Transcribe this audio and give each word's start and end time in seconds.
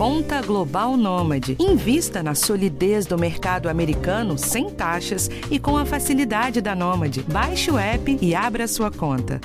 Conta 0.00 0.40
Global 0.40 0.96
Nômade. 0.96 1.58
Invista 1.60 2.22
na 2.22 2.34
solidez 2.34 3.04
do 3.04 3.18
mercado 3.18 3.68
americano 3.68 4.38
sem 4.38 4.70
taxas 4.70 5.28
e 5.50 5.58
com 5.58 5.76
a 5.76 5.84
facilidade 5.84 6.62
da 6.62 6.74
Nômade. 6.74 7.22
Baixe 7.24 7.70
o 7.70 7.78
app 7.78 8.18
e 8.18 8.34
abra 8.34 8.66
sua 8.66 8.90
conta. 8.90 9.38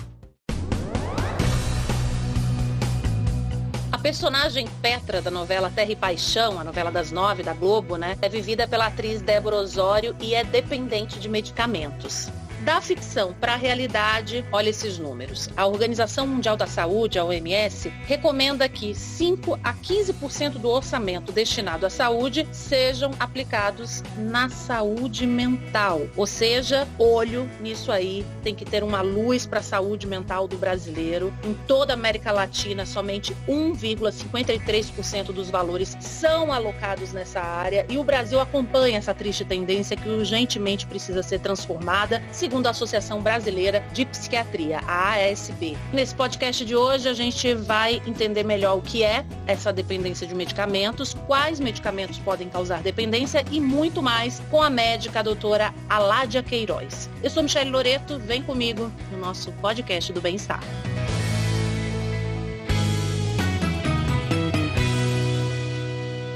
A 3.91 3.97
personagem 3.97 4.65
Petra 4.81 5.21
da 5.21 5.29
novela 5.29 5.69
Terra 5.69 5.91
e 5.91 5.95
Paixão, 5.97 6.57
a 6.57 6.63
novela 6.63 6.89
das 6.89 7.11
nove 7.11 7.43
da 7.43 7.53
Globo, 7.53 7.97
né, 7.97 8.17
é 8.21 8.29
vivida 8.29 8.65
pela 8.65 8.85
atriz 8.85 9.21
Débora 9.21 9.57
Osório 9.57 10.15
e 10.21 10.33
é 10.33 10.45
dependente 10.45 11.19
de 11.19 11.27
medicamentos. 11.27 12.29
Da 12.65 12.81
ficção 12.81 13.31
para 13.39 13.53
a 13.53 13.57
realidade, 13.57 14.43
olha 14.51 14.71
esses 14.71 14.97
números. 14.97 15.47
A 15.55 15.67
Organização 15.67 16.25
Mundial 16.25 16.57
da 16.57 16.65
Saúde, 16.65 17.19
a 17.19 17.23
OMS, 17.23 17.89
recomenda 18.07 18.67
que 18.67 18.95
5 18.95 19.59
a 19.63 19.71
15% 19.71 20.53
do 20.53 20.67
orçamento 20.67 21.31
destinado 21.31 21.85
à 21.85 21.91
saúde 21.91 22.47
sejam 22.51 23.11
aplicados 23.19 24.01
na 24.17 24.49
saúde 24.49 25.27
mental. 25.27 26.07
Ou 26.17 26.25
seja, 26.25 26.87
olho 26.97 27.47
nisso 27.61 27.91
aí, 27.91 28.25
tem 28.41 28.55
que 28.55 28.65
ter 28.65 28.83
uma 28.83 29.01
luz 29.01 29.45
para 29.45 29.59
a 29.59 29.63
saúde 29.63 30.07
mental 30.07 30.47
do 30.47 30.57
brasileiro. 30.57 31.31
Em 31.43 31.53
toda 31.67 31.93
a 31.93 31.95
América 31.95 32.31
Latina, 32.31 32.83
somente 32.83 33.37
1,53% 33.47 35.25
dos 35.25 35.51
valores 35.51 35.95
são 35.99 36.51
alocados 36.51 37.13
nessa 37.13 37.41
área 37.41 37.85
e 37.87 37.99
o 37.99 38.03
Brasil 38.03 38.39
acompanha 38.39 38.97
essa 38.97 39.13
triste 39.13 39.45
tendência 39.45 39.95
que 39.95 40.09
urgentemente 40.09 40.87
precisa 40.87 41.21
ser 41.21 41.39
transformada. 41.41 42.23
Segundo 42.31 42.54
segundo 42.55 42.67
a 42.67 42.69
Associação 42.69 43.21
Brasileira 43.21 43.83
de 43.91 44.05
Psiquiatria, 44.05 44.79
a 44.87 45.15
ASB. 45.15 45.77
Nesse 45.91 46.15
podcast 46.15 46.63
de 46.63 46.73
hoje, 46.73 47.09
a 47.09 47.13
gente 47.13 47.53
vai 47.53 48.01
entender 48.07 48.45
melhor 48.45 48.77
o 48.77 48.81
que 48.81 49.03
é 49.03 49.25
essa 49.45 49.73
dependência 49.73 50.25
de 50.25 50.33
medicamentos, 50.33 51.13
quais 51.27 51.59
medicamentos 51.59 52.17
podem 52.17 52.47
causar 52.47 52.81
dependência 52.81 53.43
e 53.51 53.59
muito 53.59 54.01
mais 54.01 54.41
com 54.49 54.61
a 54.61 54.69
médica 54.69 55.19
a 55.19 55.23
doutora 55.23 55.73
Aládia 55.89 56.41
Queiroz. 56.41 57.09
Eu 57.21 57.29
sou 57.29 57.43
Michelle 57.43 57.69
Loreto, 57.69 58.17
vem 58.19 58.41
comigo 58.41 58.89
no 59.11 59.17
nosso 59.17 59.51
podcast 59.53 60.13
do 60.13 60.21
bem-estar. 60.21 60.63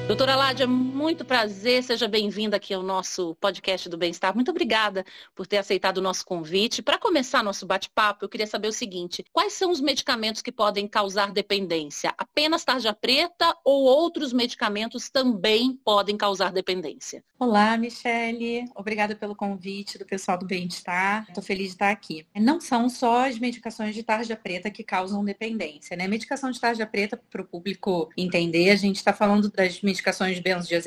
Doutora 0.09 0.35
Ládia, 0.35 0.67
muito 0.99 1.23
prazer, 1.23 1.81
seja 1.81 2.09
bem-vinda 2.09 2.57
aqui 2.57 2.73
ao 2.73 2.83
nosso 2.83 3.33
podcast 3.35 3.87
do 3.87 3.97
Bem-Estar. 3.97 4.35
Muito 4.35 4.51
obrigada 4.51 5.05
por 5.33 5.47
ter 5.47 5.57
aceitado 5.57 5.99
o 5.99 6.01
nosso 6.01 6.25
convite. 6.25 6.81
Para 6.81 6.97
começar 6.97 7.41
nosso 7.41 7.65
bate-papo, 7.65 8.25
eu 8.25 8.29
queria 8.29 8.45
saber 8.45 8.67
o 8.67 8.73
seguinte: 8.73 9.23
quais 9.31 9.53
são 9.53 9.71
os 9.71 9.79
medicamentos 9.79 10.41
que 10.41 10.51
podem 10.51 10.87
causar 10.89 11.31
dependência? 11.31 12.13
Apenas 12.17 12.65
tarja 12.65 12.93
preta 12.93 13.55
ou 13.63 13.83
outros 13.83 14.33
medicamentos 14.33 15.09
também 15.09 15.79
podem 15.85 16.17
causar 16.17 16.51
dependência? 16.51 17.23
Olá, 17.39 17.77
Michele. 17.77 18.65
Obrigada 18.75 19.15
pelo 19.15 19.33
convite 19.33 19.97
do 19.97 20.05
pessoal 20.05 20.37
do 20.37 20.45
Bem-Estar. 20.45 21.25
Estou 21.29 21.41
feliz 21.41 21.67
de 21.67 21.73
estar 21.75 21.91
aqui. 21.91 22.27
Não 22.35 22.59
são 22.59 22.89
só 22.89 23.25
as 23.25 23.39
medicações 23.39 23.95
de 23.95 24.03
tarja 24.03 24.35
preta 24.35 24.69
que 24.69 24.83
causam 24.83 25.23
dependência, 25.23 25.95
né? 25.95 26.09
Medicação 26.09 26.51
de 26.51 26.59
tarja 26.59 26.85
preta, 26.85 27.15
para 27.15 27.41
o 27.41 27.45
público 27.45 28.09
entender, 28.17 28.69
a 28.69 28.75
gente 28.75 28.97
está 28.97 29.13
falando 29.13 29.49
das 29.49 29.81
medicações 29.81 30.09
medicações 30.09 30.39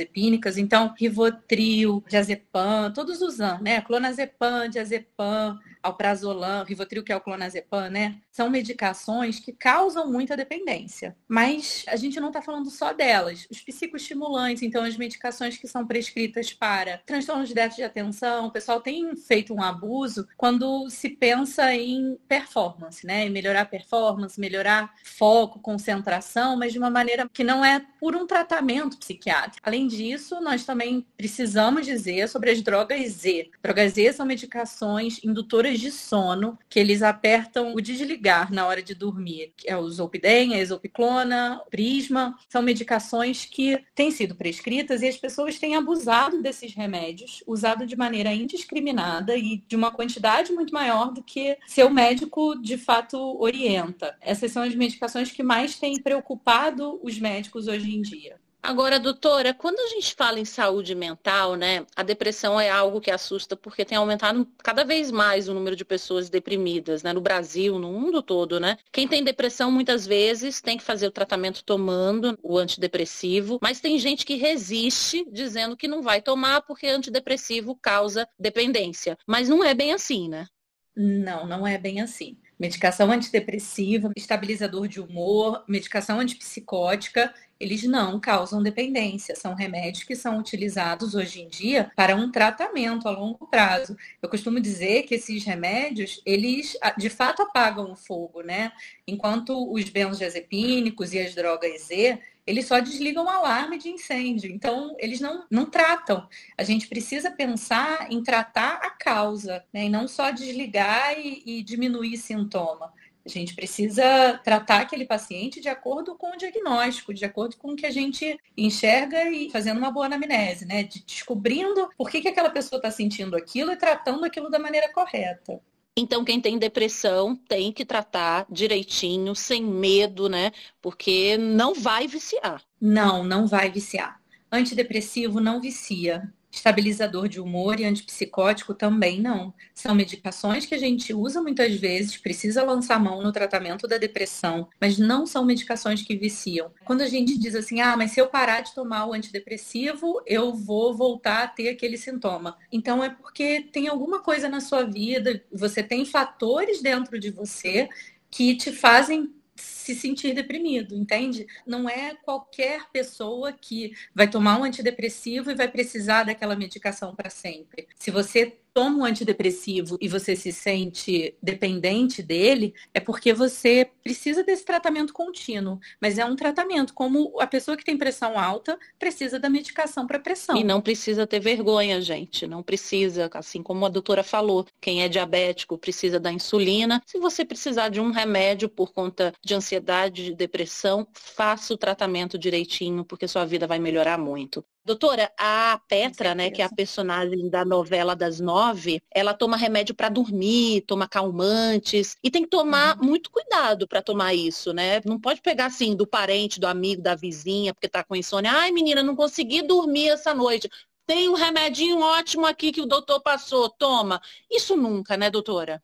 benzodiazepínicas, 0.03 0.59
então 0.59 0.95
Rivotril, 0.99 2.03
Diazepam, 2.09 2.93
todos 2.93 3.21
usando, 3.21 3.63
né? 3.63 3.81
Clonazepam, 3.81 4.69
Diazepam, 4.69 5.59
alprazolam, 5.83 6.65
Rivotril, 6.65 7.03
que 7.03 7.13
é 7.13 7.17
o 7.17 7.21
clonazepam, 7.21 7.91
né? 7.91 8.17
São 8.31 8.49
medicações 8.49 9.39
que 9.39 9.53
causam 9.53 10.11
muita 10.11 10.37
dependência. 10.37 11.17
Mas 11.29 11.85
a 11.89 11.97
gente 11.97 12.21
não 12.21 12.29
está 12.29 12.41
falando 12.41 12.71
só 12.71 12.93
delas. 12.93 13.47
Os 13.51 13.61
psicoestimulantes, 13.61 14.63
então 14.63 14.85
as 14.85 14.97
medicações 14.97 15.57
que 15.57 15.67
são 15.67 15.87
prescritas 15.87 16.53
para 16.53 16.99
transtornos 17.05 17.49
de 17.49 17.55
déficit 17.55 17.83
de 17.83 17.87
atenção, 17.87 18.47
o 18.47 18.51
pessoal 18.51 18.81
tem 18.81 19.15
feito 19.17 19.55
um 19.55 19.63
abuso 19.63 20.27
quando 20.37 20.89
se 20.89 21.09
pensa 21.11 21.75
em 21.75 22.17
performance, 22.29 23.07
né? 23.07 23.27
Em 23.27 23.31
melhorar 23.31 23.67
performance, 23.67 24.39
melhorar 24.39 24.93
foco, 25.05 25.61
concentração, 25.61 26.57
mas 26.57 26.73
de 26.73 26.79
uma 26.79 26.91
maneira 26.91 27.29
que 27.33 27.45
não 27.45 27.65
é 27.65 27.85
por 27.99 28.15
um 28.15 28.27
tratamento 28.27 28.99
psiquiátrico. 28.99 29.61
Além 29.63 29.87
disso, 29.87 30.41
nós 30.41 30.65
também 30.65 31.07
precisamos 31.17 31.87
dizer 31.87 32.29
sobre 32.29 32.51
as 32.51 32.61
drogas 32.63 33.11
Z. 33.13 33.51
Drogas 33.63 33.93
Z 33.93 34.13
são 34.13 34.27
medicações 34.27 35.23
indutoras 35.25 35.72
de 35.81 35.91
sono 35.91 36.59
que 36.69 36.79
eles 36.79 37.03
apertam 37.03 37.75
o 37.75 37.81
desligar 37.81 38.53
na 38.53 38.67
hora 38.67 38.83
de 38.83 38.95
dormir. 38.95 39.53
É 39.65 39.77
o 39.77 39.89
Zolpidem, 39.89 40.55
a 40.55 40.59
Exopiclona, 40.59 41.61
Prisma. 41.71 42.37
São 42.49 42.63
medicações 42.63 43.45
que 43.45 43.83
têm 43.95 44.11
sido 44.11 44.35
prescritas 44.35 45.03
e 45.03 45.09
as 45.09 45.17
pessoas 45.17 45.59
têm 45.59 45.77
abusado 45.77 46.43
desses 46.43 46.75
remédios, 46.75 47.43
usado 47.47 47.87
de 47.87 47.97
maneira 47.97 48.33
indiscriminada 48.33 49.37
e 49.37 49.63
de 49.67 49.77
uma 49.77 49.91
quantidade 49.91 50.53
muito 50.53 50.73
maior 50.73 51.13
do 51.13 51.23
que 51.23 51.57
seu 51.67 51.91
médico 51.91 52.61
de 52.61 52.77
fato 52.77 53.19
orienta. 53.41 54.17
Essas 54.21 54.53
são 54.53 54.63
as 54.63 54.75
medicações 54.75 55.31
que 55.31 55.43
mais 55.43 55.79
têm 55.79 56.01
preocupado 56.01 57.01
os 57.03 57.19
médicos 57.19 57.69
hoje 57.69 57.95
em 57.95 58.03
dia. 58.03 58.42
Agora, 58.65 59.01
doutora, 59.01 59.53
quando 59.53 59.81
a 59.81 59.89
gente 59.89 60.15
fala 60.15 60.39
em 60.39 60.45
saúde 60.45 60.95
mental, 60.95 61.57
né, 61.57 61.85
a 61.97 62.03
depressão 62.05 62.61
é 62.61 62.71
algo 62.71 63.01
que 63.01 63.11
assusta 63.11 63.57
porque 63.57 63.85
tem 63.85 63.99
aumentado 63.99 64.47
cada 64.63 64.85
vez 64.85 65.11
mais 65.11 65.49
o 65.49 65.55
número 65.55 65.75
de 65.75 65.85
pessoas 65.85 66.31
deprimidas, 66.31 67.03
né, 67.03 67.13
no 67.13 67.21
Brasil, 67.21 67.77
no 67.77 67.91
mundo 67.93 68.23
todo, 68.23 68.61
né? 68.61 68.79
Quem 68.93 69.09
tem 69.09 69.25
depressão 69.25 69.73
muitas 69.73 70.07
vezes 70.07 70.61
tem 70.61 70.79
que 70.79 70.85
fazer 70.85 71.09
o 71.09 71.11
tratamento 71.11 71.65
tomando 71.65 72.39
o 72.41 72.57
antidepressivo, 72.57 73.59
mas 73.61 73.81
tem 73.81 73.99
gente 73.99 74.25
que 74.25 74.37
resiste 74.37 75.27
dizendo 75.33 75.77
que 75.77 75.89
não 75.89 76.01
vai 76.01 76.23
tomar 76.23 76.63
porque 76.63 76.87
antidepressivo 76.87 77.75
causa 77.75 78.29
dependência. 78.39 79.19
Mas 79.27 79.49
não 79.49 79.65
é 79.65 79.75
bem 79.75 79.93
assim, 79.93 80.29
né? 80.29 80.47
Não, 80.95 81.47
não 81.49 81.67
é 81.67 81.77
bem 81.79 82.01
assim 82.01 82.42
medicação 82.63 83.11
antidepressiva, 83.11 84.13
estabilizador 84.15 84.87
de 84.87 85.01
humor, 85.01 85.65
medicação 85.67 86.21
antipsicótica, 86.21 87.35
eles 87.59 87.83
não 87.83 88.21
causam 88.21 88.63
dependência. 88.63 89.35
São 89.35 89.57
remédios 89.57 90.05
que 90.05 90.15
são 90.15 90.39
utilizados 90.39 91.17
hoje 91.17 91.43
em 91.43 91.49
dia 91.49 91.91
para 91.97 92.15
um 92.15 92.31
tratamento 92.31 93.09
a 93.09 93.11
longo 93.11 93.49
prazo. 93.49 93.97
Eu 94.23 94.29
costumo 94.29 94.61
dizer 94.61 95.03
que 95.03 95.17
esses 95.17 95.43
remédios, 95.43 96.23
eles 96.25 96.77
de 96.97 97.11
fato 97.11 97.43
apagam 97.43 97.91
o 97.91 97.97
fogo, 97.97 98.43
né? 98.43 98.71
Enquanto 99.09 99.73
os 99.73 99.89
benzodiazepínicos 99.89 101.13
e 101.13 101.19
as 101.19 101.35
drogas 101.35 101.89
Z, 101.89 102.21
eles 102.47 102.67
só 102.67 102.81
desligam 102.81 103.25
o 103.25 103.29
alarme 103.29 103.79
de 103.79 103.89
incêndio. 103.89 104.51
Então, 104.51 104.95
eles 104.99 105.21
não, 105.21 105.45
não 105.51 105.67
tratam. 105.67 106.29
A 106.57 106.65
gente 106.65 106.89
precisa 106.89 107.31
pensar 107.31 108.11
em 108.11 108.23
tratar 108.23 108.81
a 108.83 108.91
causa, 108.91 109.65
né? 109.73 109.85
e 109.85 109.89
não 109.89 110.09
só 110.09 110.31
desligar 110.31 111.19
e, 111.19 111.43
e 111.45 111.63
diminuir 111.63 112.17
sintoma. 112.17 112.93
A 113.25 113.29
gente 113.29 113.55
precisa 113.55 114.39
tratar 114.43 114.81
aquele 114.81 115.05
paciente 115.05 115.61
de 115.61 115.69
acordo 115.69 116.17
com 116.17 116.33
o 116.33 116.37
diagnóstico, 116.37 117.15
de 117.15 117.25
acordo 117.25 117.57
com 117.57 117.73
o 117.73 117.77
que 117.77 117.87
a 117.87 117.91
gente 117.91 118.37
enxerga 118.57 119.31
e 119.31 119.49
fazendo 119.49 119.79
uma 119.79 119.93
boa 119.93 120.07
anamnese, 120.07 120.67
né? 120.67 120.83
De 120.83 121.05
descobrindo 121.05 121.89
por 121.97 122.11
que, 122.11 122.21
que 122.21 122.29
aquela 122.29 122.51
pessoa 122.51 122.79
está 122.79 122.91
sentindo 122.91 123.37
aquilo 123.37 123.71
e 123.71 123.77
tratando 123.77 124.25
aquilo 124.25 124.51
da 124.51 124.59
maneira 124.59 124.93
correta. 124.93 125.61
Então, 125.97 126.25
quem 126.25 126.41
tem 126.41 126.59
depressão 126.59 127.37
tem 127.37 127.71
que 127.71 127.85
tratar 127.85 128.47
direitinho, 128.51 129.35
sem 129.35 129.63
medo, 129.63 130.27
né? 130.27 130.51
Porque 130.81 131.37
não 131.37 131.75
vai 131.75 132.07
viciar. 132.07 132.63
Não, 132.81 133.23
não 133.23 133.47
vai 133.47 133.71
viciar. 133.71 134.19
Antidepressivo 134.51 135.39
não 135.39 135.61
vicia. 135.61 136.33
Estabilizador 136.53 137.29
de 137.29 137.41
humor 137.41 137.81
e 137.81 137.85
antipsicótico 137.85 138.75
também 138.75 139.21
não. 139.21 139.55
São 139.75 139.95
medicações 139.95 140.67
que 140.67 140.75
a 140.75 140.79
gente 140.79 141.15
usa 141.15 141.41
muitas 141.41 141.75
vezes, 141.77 142.19
precisa 142.19 142.63
lançar 142.63 143.01
mão 143.01 143.23
no 143.23 143.33
tratamento 143.33 143.89
da 143.89 143.97
depressão, 143.97 144.69
mas 144.79 144.99
não 144.99 145.27
são 145.27 145.47
medicações 145.47 146.03
que 146.03 146.15
viciam. 146.15 146.71
Quando 146.85 147.01
a 147.01 147.09
gente 147.09 147.39
diz 147.39 147.55
assim, 147.55 147.81
ah, 147.81 147.97
mas 147.97 148.11
se 148.11 148.21
eu 148.21 148.29
parar 148.29 148.61
de 148.61 148.75
tomar 148.75 149.07
o 149.07 149.15
antidepressivo, 149.15 150.23
eu 150.27 150.55
vou 150.55 150.95
voltar 150.95 151.45
a 151.45 151.49
ter 151.49 151.71
aquele 151.71 151.97
sintoma. 151.97 152.59
Então 152.71 153.03
é 153.03 153.09
porque 153.09 153.63
tem 153.73 153.89
alguma 153.89 154.21
coisa 154.21 154.49
na 154.49 154.61
sua 154.61 154.85
vida, 154.85 155.43
você 155.51 155.83
tem 155.83 156.05
fatores 156.05 156.83
dentro 156.83 157.19
de 157.19 157.31
você 157.31 157.89
que 158.31 158.57
te 158.57 158.71
fazem 158.73 159.33
se 159.55 159.95
sentir 159.95 160.35
deprimido, 160.35 160.95
entende? 160.95 161.47
Não 161.67 161.89
é 161.89 162.15
qualquer 162.15 162.89
pessoa 162.91 163.53
que 163.53 163.93
vai 164.15 164.29
tomar 164.29 164.59
um 164.59 164.65
antidepressivo 164.65 165.51
e 165.51 165.55
vai 165.55 165.69
precisar 165.69 166.25
daquela 166.25 166.57
medicação 166.57 167.15
para 167.15 167.31
sempre. 167.31 167.89
Se 167.97 168.11
você 168.11 168.59
toma 168.75 168.99
um 168.99 169.05
antidepressivo 169.05 169.99
e 170.01 170.09
você 170.09 170.35
se 170.35 170.53
sente 170.53 171.37
dependente 171.43 172.23
dele, 172.23 172.75
é 172.95 173.01
porque 173.01 173.33
você 173.33 173.91
precisa 174.03 174.43
desse 174.43 174.65
tratamento 174.65 175.13
contínuo. 175.13 175.79
Mas 176.01 176.19
é 176.19 176.25
um 176.25 176.37
tratamento, 176.37 176.95
como 176.95 177.41
a 177.41 177.47
pessoa 177.47 177.77
que 177.77 177.85
tem 177.85 177.97
pressão 177.97 178.39
alta 178.39 178.79
precisa 178.99 179.39
da 179.39 179.49
medicação 179.49 180.07
para 180.07 180.19
pressão. 180.19 180.57
E 180.57 180.65
não 180.65 180.81
precisa 180.81 181.27
ter 181.27 181.41
vergonha, 181.41 182.01
gente. 182.01 182.47
Não 182.47 182.63
precisa, 182.63 183.31
assim 183.35 183.63
como 183.63 183.85
a 183.87 183.89
doutora 183.89 184.23
falou, 184.23 184.67
quem 184.81 185.03
é 185.03 185.09
diabético 185.09 185.79
precisa 185.79 186.19
da 186.19 186.33
insulina. 186.33 187.03
Se 187.07 187.19
você 187.19 187.45
precisar 187.45 187.89
de 187.89 188.01
um 188.01 188.11
remédio 188.11 188.69
por 188.69 188.93
conta 188.93 189.33
de 189.45 189.55
ansiedade, 189.55 190.25
de 190.25 190.35
depressão, 190.35 191.07
faça 191.13 191.75
o 191.75 191.79
tratamento 191.79 192.39
direitinho, 192.39 193.05
porque 193.05 193.29
sua 193.29 193.45
vida 193.45 193.67
vai 193.67 193.79
melhorar 193.79 194.19
muito. 194.19 194.65
Doutora, 194.85 195.31
a 195.39 195.81
Petra, 195.87 196.35
né, 196.35 196.51
que 196.51 196.61
é 196.61 196.65
a 196.65 196.69
personagem 196.69 197.49
da 197.49 197.65
novela 197.65 198.17
das 198.17 198.41
nove, 198.41 199.01
ela 199.15 199.33
toma 199.33 199.57
remédio 199.57 199.95
para 199.95 200.09
dormir, 200.09 200.83
toma 200.83 201.07
calmantes 201.07 202.17
e 202.23 202.29
tem 202.29 202.43
que 202.43 202.49
tomar 202.49 202.99
uhum. 202.99 203.07
muito 203.07 203.31
cuidado 203.31 203.87
para 203.87 204.03
tomar 204.03 204.35
isso, 204.35 204.73
né? 204.73 205.01
Não 205.05 205.21
pode 205.21 205.41
pegar 205.41 205.67
assim 205.67 205.95
do 205.95 206.05
parente, 206.05 206.59
do 206.59 206.67
amigo, 206.67 207.01
da 207.01 207.15
vizinha, 207.15 207.73
porque 207.73 207.89
tá 207.89 208.03
com 208.03 208.17
insônia. 208.17 208.51
Ai, 208.51 208.73
menina, 208.73 209.05
não 209.05 209.15
consegui 209.15 209.63
dormir 209.63 210.09
essa 210.09 210.35
noite. 210.35 210.69
Tem 211.07 211.29
um 211.29 211.35
remedinho 211.35 212.01
ótimo 212.01 212.45
aqui 212.45 212.73
que 212.73 212.81
o 212.81 212.87
doutor 212.87 213.21
passou, 213.21 213.69
toma. 213.71 214.21
Isso 214.51 214.77
nunca, 214.77 215.17
né, 215.17 215.31
doutora? 215.31 215.81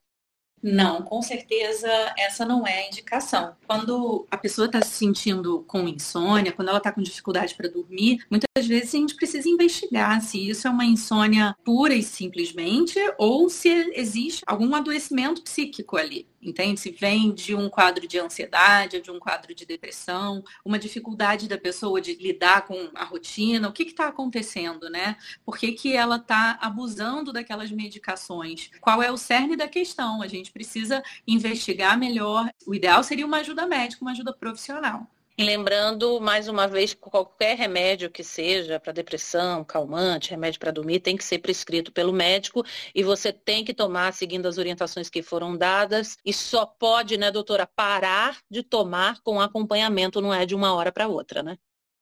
Não, 0.62 1.02
com 1.02 1.22
certeza 1.22 1.88
essa 2.18 2.44
não 2.44 2.66
é 2.66 2.84
a 2.84 2.86
indicação. 2.88 3.54
Quando 3.66 4.26
a 4.30 4.36
pessoa 4.36 4.66
está 4.66 4.82
se 4.82 4.90
sentindo 4.90 5.64
com 5.66 5.88
insônia, 5.88 6.52
quando 6.52 6.68
ela 6.68 6.78
está 6.78 6.92
com 6.92 7.02
dificuldade 7.02 7.54
para 7.54 7.68
dormir, 7.68 8.24
muitas 8.30 8.66
vezes 8.66 8.94
a 8.94 8.98
gente 8.98 9.14
precisa 9.14 9.48
investigar 9.48 10.20
se 10.20 10.48
isso 10.48 10.66
é 10.66 10.70
uma 10.70 10.84
insônia 10.84 11.54
pura 11.64 11.94
e 11.94 12.02
simplesmente 12.02 12.98
ou 13.18 13.48
se 13.48 13.68
existe 13.94 14.42
algum 14.46 14.74
adoecimento 14.74 15.42
psíquico 15.42 15.96
ali 15.96 16.26
entende? 16.42 16.80
Se 16.80 16.90
vem 16.90 17.32
de 17.32 17.54
um 17.54 17.68
quadro 17.68 18.06
de 18.06 18.18
ansiedade, 18.18 19.00
de 19.00 19.10
um 19.10 19.18
quadro 19.18 19.54
de 19.54 19.66
depressão, 19.66 20.42
uma 20.64 20.78
dificuldade 20.78 21.48
da 21.48 21.58
pessoa 21.58 22.00
de 22.00 22.14
lidar 22.14 22.66
com 22.66 22.90
a 22.94 23.04
rotina, 23.04 23.68
o 23.68 23.72
que 23.72 23.82
está 23.84 24.08
acontecendo, 24.08 24.88
né? 24.88 25.16
Por 25.44 25.58
que, 25.58 25.72
que 25.72 25.94
ela 25.94 26.16
está 26.16 26.58
abusando 26.60 27.32
daquelas 27.32 27.70
medicações? 27.70 28.70
Qual 28.80 29.02
é 29.02 29.10
o 29.10 29.16
cerne 29.16 29.56
da 29.56 29.68
questão? 29.68 30.22
A 30.22 30.28
gente 30.28 30.52
precisa 30.52 31.02
investigar 31.26 31.98
melhor. 31.98 32.48
O 32.66 32.74
ideal 32.74 33.02
seria 33.02 33.26
uma 33.26 33.38
ajuda 33.38 33.66
médica, 33.66 34.04
uma 34.04 34.12
ajuda 34.12 34.32
profissional. 34.32 35.08
E 35.40 35.44
lembrando, 35.44 36.20
mais 36.20 36.48
uma 36.48 36.66
vez, 36.66 36.92
que 36.92 37.00
qualquer 37.00 37.56
remédio 37.56 38.10
que 38.10 38.24
seja 38.24 38.80
para 38.80 38.92
depressão, 38.92 39.62
calmante, 39.62 40.32
remédio 40.32 40.58
para 40.58 40.72
dormir, 40.72 40.98
tem 40.98 41.16
que 41.16 41.22
ser 41.22 41.38
prescrito 41.38 41.92
pelo 41.92 42.12
médico 42.12 42.64
e 42.92 43.04
você 43.04 43.32
tem 43.32 43.64
que 43.64 43.72
tomar 43.72 44.12
seguindo 44.12 44.46
as 44.48 44.58
orientações 44.58 45.08
que 45.08 45.22
foram 45.22 45.56
dadas 45.56 46.16
e 46.24 46.32
só 46.32 46.66
pode, 46.66 47.16
né, 47.16 47.30
doutora, 47.30 47.68
parar 47.68 48.40
de 48.50 48.64
tomar 48.64 49.20
com 49.22 49.40
acompanhamento, 49.40 50.20
não 50.20 50.34
é 50.34 50.44
de 50.44 50.56
uma 50.56 50.74
hora 50.74 50.90
para 50.90 51.06
outra, 51.06 51.40
né? 51.40 51.56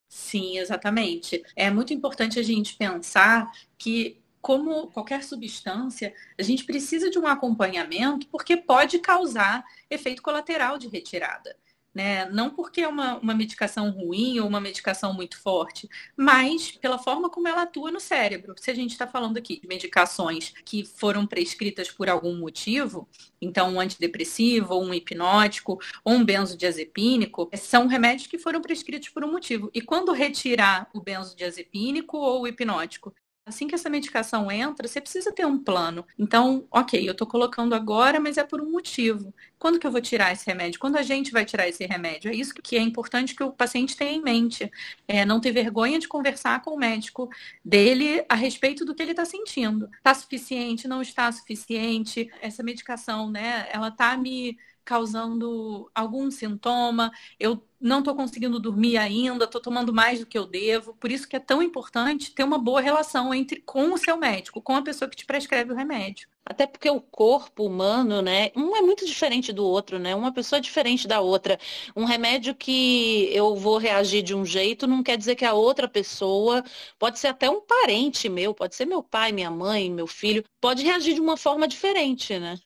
Sim, 0.09 0.57
exatamente. 0.57 1.45
É 1.55 1.69
muito 1.69 1.93
importante 1.93 2.41
a 2.41 2.43
gente 2.43 2.75
pensar 2.75 3.53
que 3.77 4.19
como 4.41 4.87
qualquer 4.87 5.23
substância, 5.23 6.15
a 6.39 6.43
gente 6.43 6.65
precisa 6.65 7.11
de 7.11 7.19
um 7.19 7.27
acompanhamento 7.27 8.29
porque 8.29 8.57
pode 8.57 8.99
causar 8.99 9.63
efeito 9.91 10.23
colateral 10.23 10.79
de 10.79 10.89
retirada 10.89 11.55
né? 11.97 12.27
Não 12.27 12.51
porque 12.51 12.83
é 12.83 12.89
uma, 12.89 13.17
uma 13.17 13.35
medicação 13.35 13.89
ruim 13.89 14.39
ou 14.39 14.47
uma 14.47 14.61
medicação 14.61 15.15
muito 15.15 15.41
forte, 15.41 15.89
mas 16.15 16.71
pela 16.73 16.99
forma 16.99 17.31
como 17.31 17.49
ela 17.49 17.63
atua 17.63 17.91
no 17.91 17.99
cérebro. 17.99 18.55
Se 18.59 18.71
a 18.71 18.75
gente 18.75 18.91
está 18.91 19.07
falando 19.07 19.39
aqui 19.39 19.59
de 19.59 19.67
medicações 19.67 20.53
que 20.63 20.85
foram 20.85 21.27
prescritas 21.27 21.91
por 21.91 22.11
algum 22.11 22.37
motivo, 22.37 23.09
então 23.41 23.73
um 23.73 23.81
antidepressivo, 23.81 24.75
ou 24.75 24.85
um 24.85 24.93
hipnótico, 24.93 25.81
ou 26.05 26.13
um 26.13 26.25
benzodiazepínico, 26.25 27.49
são 27.55 27.87
remédios 27.87 28.27
que 28.27 28.37
foram 28.37 28.61
prescritos 28.61 29.09
por 29.09 29.25
um 29.25 29.33
motivo. 29.33 29.71
E 29.73 29.81
quando 29.81 30.13
retirar 30.13 30.91
o 30.93 31.01
benzodiazepínico 31.01 32.19
ou 32.19 32.43
o 32.43 32.47
hipnótico, 32.47 33.15
Assim 33.49 33.69
que 33.69 33.77
essa 33.77 33.89
medicação 33.89 34.51
entra, 34.51 34.89
você 34.89 35.01
precisa 35.01 35.31
ter 35.33 35.47
um 35.47 35.57
plano. 35.57 36.05
Então, 36.19 36.67
ok, 36.69 37.09
eu 37.09 37.13
estou 37.13 37.29
colocando 37.29 37.77
agora, 37.77 38.19
mas 38.19 38.37
é 38.37 38.43
por 38.43 38.61
um 38.61 38.73
motivo. 38.73 39.33
Quando 39.57 39.79
que 39.79 39.87
eu 39.87 39.91
vou 39.93 40.01
tirar 40.01 40.33
esse 40.33 40.45
remédio? 40.45 40.81
Quando 40.81 40.97
a 40.97 41.03
gente 41.03 41.31
vai 41.31 41.45
tirar 41.45 41.69
esse 41.69 41.87
remédio? 41.87 42.29
É 42.29 42.35
isso 42.35 42.53
que 42.55 42.77
é 42.77 42.81
importante 42.81 43.37
que 43.37 43.45
o 43.45 43.53
paciente 43.53 43.97
tenha 43.97 44.11
em 44.11 44.21
mente. 44.21 44.69
É, 45.07 45.25
não 45.25 45.41
ter 45.41 45.53
vergonha 45.53 46.01
de 46.01 46.09
conversar 46.09 46.61
com 46.61 46.73
o 46.73 46.77
médico 46.77 47.31
dele 47.65 48.25
a 48.29 48.35
respeito 48.35 48.85
do 48.85 48.93
que 48.97 49.03
ele 49.03 49.13
está 49.13 49.25
sentindo. 49.25 49.89
Está 49.97 50.13
suficiente? 50.13 50.89
Não 50.89 51.01
está 51.01 51.31
suficiente? 51.31 52.29
Essa 52.41 52.65
medicação, 52.65 53.31
né? 53.31 53.69
Ela 53.73 53.89
está 53.89 54.17
me 54.17 54.59
causando 54.87 55.91
algum 55.95 56.31
sintoma, 56.31 57.11
eu 57.39 57.63
não 57.81 57.99
estou 57.99 58.15
conseguindo 58.15 58.59
dormir 58.59 58.97
ainda, 58.97 59.45
estou 59.45 59.61
tomando 59.61 59.93
mais 59.93 60.21
do 60.21 60.27
que 60.27 60.39
eu 60.39 60.47
devo. 60.47 60.95
Por 60.95 61.11
isso 61.11 61.29
que 61.29 61.37
é 61.37 61.41
tão 61.41 61.63
importante 61.63 62.33
ter 62.33 62.45
uma 62.45 62.59
boa 62.59 62.81
relação 62.81 63.35
entre 63.35 63.61
com 63.61 63.93
o 63.93 63.99
seu 63.99 64.17
médico, 64.17 64.63
com 64.63 64.75
a 64.77 64.83
pessoa 64.83 65.09
que 65.11 65.17
te 65.17 65.27
prescreve 65.27 65.73
o 65.73 65.77
remédio. 65.77 66.29
Até 66.45 66.67
porque 66.67 66.89
o 66.89 67.01
corpo 67.01 67.65
humano, 67.67 68.23
né, 68.23 68.51
um 68.57 68.77
é 68.77 68.81
muito 68.81 69.05
diferente 69.05 69.53
do 69.53 69.65
outro, 69.65 69.99
né? 69.99 70.15
Uma 70.15 70.33
pessoa 70.33 70.59
é 70.59 70.63
diferente 70.63 71.09
da 71.09 71.21
outra. 71.21 71.59
Um 71.95 72.05
remédio 72.05 72.55
que 72.55 73.29
eu 73.33 73.57
vou 73.57 73.79
reagir 73.79 74.23
de 74.23 74.35
um 74.35 74.45
jeito 74.45 74.87
não 74.87 75.03
quer 75.03 75.19
dizer 75.19 75.35
que 75.35 75.45
a 75.45 75.53
outra 75.55 75.89
pessoa, 75.89 76.63
pode 76.99 77.19
ser 77.19 77.29
até 77.29 77.51
um 77.51 77.61
parente 77.61 78.29
meu, 78.29 78.55
pode 78.55 78.77
ser 78.77 78.87
meu 78.87 79.03
pai, 79.03 79.33
minha 79.33 79.51
mãe, 79.51 79.91
meu 79.91 80.07
filho, 80.07 80.45
pode 80.61 80.85
reagir 80.85 81.15
de 81.15 81.21
uma 81.21 81.37
forma 81.37 81.67
diferente, 81.67 82.39
né? 82.39 82.57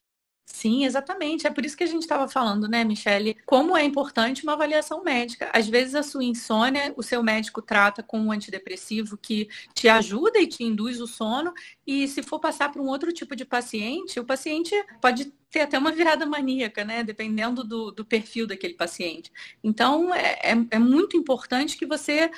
Sim, 0.52 0.84
exatamente. 0.84 1.46
É 1.46 1.50
por 1.50 1.64
isso 1.64 1.76
que 1.76 1.84
a 1.84 1.86
gente 1.86 2.02
estava 2.02 2.28
falando, 2.28 2.68
né, 2.68 2.84
Michele? 2.84 3.36
Como 3.46 3.76
é 3.76 3.84
importante 3.84 4.42
uma 4.42 4.54
avaliação 4.54 5.02
médica. 5.02 5.48
Às 5.54 5.68
vezes 5.68 5.94
a 5.94 6.02
sua 6.02 6.24
insônia, 6.24 6.92
o 6.96 7.02
seu 7.02 7.22
médico 7.22 7.62
trata 7.62 8.02
com 8.02 8.20
um 8.20 8.32
antidepressivo 8.32 9.16
que 9.16 9.48
te 9.72 9.88
ajuda 9.88 10.38
e 10.40 10.46
te 10.46 10.64
induz 10.64 11.00
o 11.00 11.06
sono, 11.06 11.54
e 11.86 12.06
se 12.08 12.22
for 12.22 12.40
passar 12.40 12.70
para 12.70 12.82
um 12.82 12.88
outro 12.88 13.12
tipo 13.12 13.36
de 13.36 13.44
paciente, 13.44 14.18
o 14.18 14.24
paciente 14.24 14.74
pode 15.00 15.32
ter 15.50 15.60
até 15.60 15.78
uma 15.78 15.92
virada 15.92 16.26
maníaca, 16.26 16.84
né? 16.84 17.02
Dependendo 17.02 17.64
do, 17.64 17.90
do 17.90 18.04
perfil 18.04 18.46
daquele 18.46 18.74
paciente. 18.74 19.32
Então, 19.62 20.14
é, 20.14 20.38
é, 20.42 20.66
é 20.72 20.78
muito 20.78 21.16
importante 21.16 21.76
que 21.76 21.86
você 21.86 22.30